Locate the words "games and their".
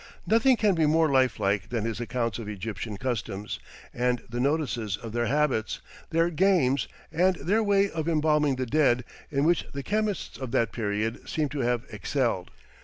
6.31-7.61